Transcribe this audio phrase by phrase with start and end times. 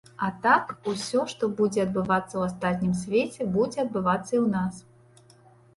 [0.27, 4.83] А так усё, што будзе адбывацца ў астатнім свеце, будзе адбывацца і ў нас.